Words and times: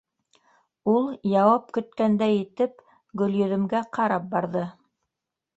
—Ул 0.93 1.11
яуап 1.33 1.69
көткәндәй 1.77 2.39
итеп 2.47 2.83
Гөлйөҙөмгә 3.23 3.85
ҡарап 3.99 4.29
барҙы. 4.37 4.69